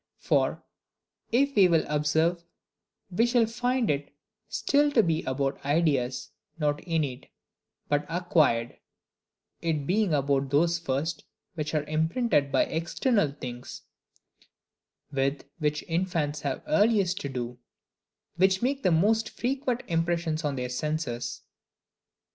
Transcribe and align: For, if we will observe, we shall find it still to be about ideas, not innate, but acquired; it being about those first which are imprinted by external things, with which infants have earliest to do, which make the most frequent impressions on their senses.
For, 0.17 0.63
if 1.31 1.53
we 1.55 1.67
will 1.67 1.85
observe, 1.87 2.43
we 3.11 3.27
shall 3.27 3.45
find 3.45 3.87
it 3.91 4.11
still 4.49 4.91
to 4.93 5.03
be 5.03 5.21
about 5.25 5.63
ideas, 5.63 6.31
not 6.57 6.83
innate, 6.85 7.29
but 7.87 8.07
acquired; 8.09 8.79
it 9.61 9.85
being 9.85 10.11
about 10.11 10.49
those 10.49 10.79
first 10.79 11.25
which 11.53 11.75
are 11.75 11.83
imprinted 11.83 12.51
by 12.51 12.63
external 12.63 13.31
things, 13.31 13.83
with 15.11 15.43
which 15.59 15.83
infants 15.87 16.41
have 16.41 16.63
earliest 16.65 17.19
to 17.21 17.29
do, 17.29 17.59
which 18.37 18.63
make 18.63 18.81
the 18.81 18.89
most 18.89 19.29
frequent 19.29 19.83
impressions 19.87 20.43
on 20.43 20.55
their 20.55 20.69
senses. 20.69 21.43